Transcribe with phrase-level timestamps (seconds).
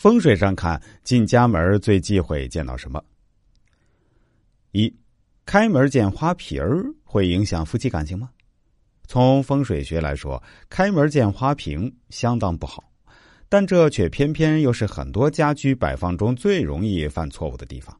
[0.00, 3.04] 风水上看，进家门最忌讳见到什么？
[4.72, 4.90] 一，
[5.44, 8.30] 开门见花瓶儿会影响夫妻感情吗？
[9.06, 12.82] 从风水学来说，开门见花瓶相当不好，
[13.46, 17.94] 但这却偏偏又是很多家居摆放中最容易犯错误的地方。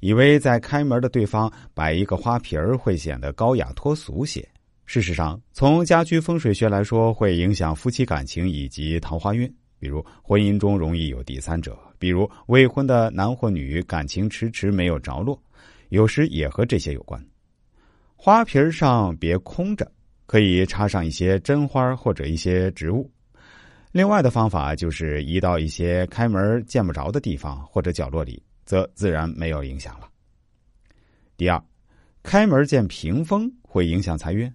[0.00, 4.42] 以为在开门的对方摆一个花瓶儿会显得高雅脱俗些。
[4.86, 9.54] 事实上，从家居风水学来说，会影响夫妻感情以及桃花运。
[9.82, 15.36] 比如婚姻中容易有第三者，比如未婚的男或女感情迟迟没有着落，
[15.88, 17.20] 有时也和这些有关。
[18.14, 19.90] 花瓶上别空着，
[20.26, 23.10] 可以插上一些真花或者一些植物。
[23.90, 30.08] 另外的方法就是移到一些开门见不着的地方或者角落里，则自然没有影响了。
[31.36, 31.60] 第二，
[32.22, 34.48] 开门见屏风会影响财运。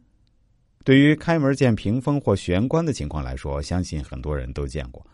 [0.85, 5.05] 对于开门见屏风或玄关的情况来说，相信很多人都见过。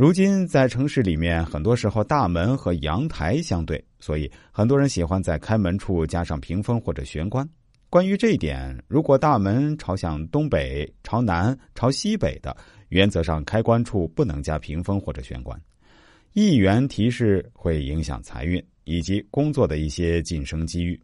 [0.00, 7.46] 如今在城市里面，很多时候大门和阳台相对，所以很多人喜欢在开门处加上屏风或者玄关。
[7.90, 12.56] 关于这一点，如果大门朝向东北、朝南、朝西北的，
[12.88, 15.60] 原则上开关处不能加屏风或者玄关。
[16.32, 20.98] 一元提示会影响财运以及工作的一些晋升机遇。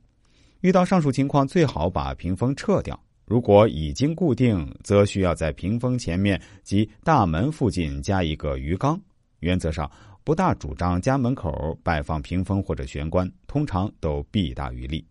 [0.62, 2.99] 遇到上述情况，最好把屏风撤掉。
[3.27, 8.99] 如果已经固定，则需要在屏风前面及大门附近加一个鱼缸。
[9.41, 9.91] 原则上，
[10.23, 15.05] 不大主张家门口摆放屏风或者玄关，通常都弊大于利。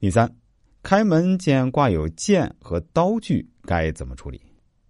[0.00, 0.28] 第三，
[0.82, 4.42] 开门见挂有剑和刀具，该怎么处理？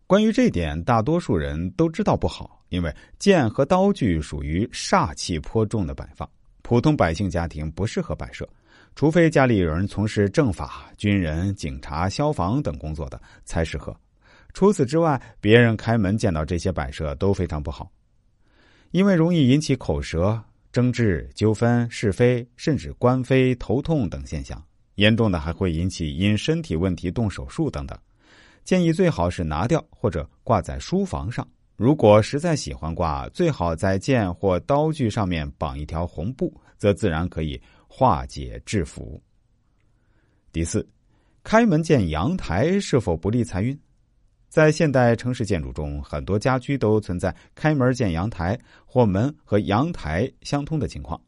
[0.07, 6.27] 关于这点，大多数人都知道不好，因为剑和刀具属于煞气颇重的摆放，
[6.63, 8.49] 普通百姓家庭不适合摆设。
[8.95, 13.97] 除非家里有人从事政法、军人、警察、消防等工作的，才适合。
[14.53, 17.91] 除此之外，别人开门见到这些摆设都非常不好，
[18.91, 20.39] 因为容易引起口舌、
[20.71, 24.63] 争执、纠纷、是非，甚至官非、头痛等现象。
[24.97, 27.99] 严重的还会引起因身体问题动手术等等。
[28.63, 31.49] 建议最好是拿掉或者挂在书房上。
[31.77, 37.61] 如果实在喜欢挂，最好在剑或刀具上面绑一条红布，则自然可以。
[37.95, 39.23] 化解制服。
[40.51, 40.89] 第四，
[41.45, 43.79] 开门见阳台是否不利财运？
[44.49, 51.21] 在现代城市建筑中，很多家居都存在开门见阳台或门和阳台相通的情况，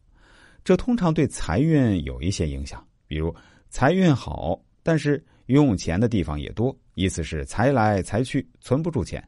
[0.64, 2.82] 这通常对财运有一些影响。
[3.06, 3.34] 比如
[3.68, 9.22] 财运好，但是用钱的地方也多，意思是财来财去，存不住钱。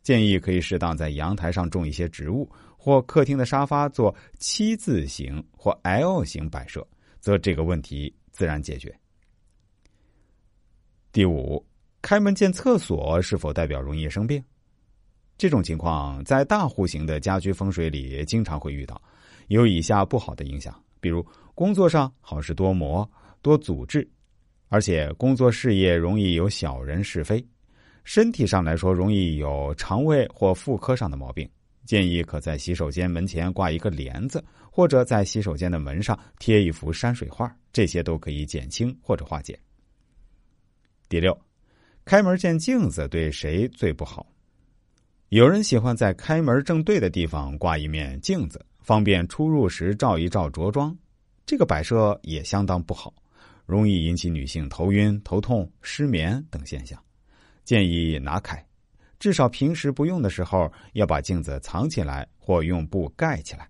[0.00, 2.48] 建议可以适当在阳台上种一些植物。
[2.80, 6.86] 或客厅的沙发做七字形或 L 型摆设，
[7.18, 8.96] 则这个问题自然解决。
[11.10, 11.62] 第五，
[12.00, 14.42] 开门见厕所是否代表容易生病？
[15.36, 19.00] 这种情况在大户型的家居风水里经常会遇到，
[19.48, 21.24] 有以下不好的影响：比如
[21.54, 23.08] 工作上好事多磨、
[23.42, 24.08] 多阻滞，
[24.68, 27.44] 而且工作事业容易有小人是非；
[28.04, 31.48] 身体上来说，容易有肠胃或妇科上的毛病。
[31.88, 39.58] 建议可在洗手间门前挂一个帘子，或者在洗手间的门上贴一幅山水画，这些都可以减轻或者化解。
[41.08, 41.34] 第六，
[42.04, 44.26] 开门见镜子对谁最不好？
[45.30, 50.94] 有人喜欢在开门正对的地方挂一面镜子，方便出入时照一照着装。
[51.46, 53.14] 这个摆设也相当不好，
[53.64, 57.02] 容易引起女性头晕、头痛、失眠等现象，
[57.64, 58.62] 建议拿开。
[59.18, 63.68] 至少平时不用的时候，要把镜子藏起来或用布盖起来。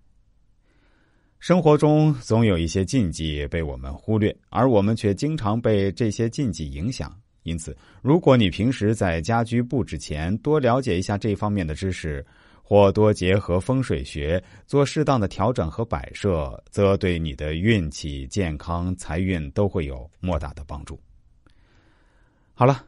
[1.39, 7.17] 生活中总有一些禁忌被我们忽略，而我们却经常被这些禁忌影响。
[7.43, 12.23] 因此，如果你平时在家居布置前多了解一下这方面的知识，
[12.61, 20.99] 或多结合风水学做适当的调整和摆设，则对你的运气、健康、财运都会有莫大的帮助。
[22.53, 22.85] 好了。